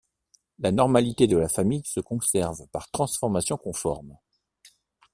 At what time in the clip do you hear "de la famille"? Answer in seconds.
1.27-1.83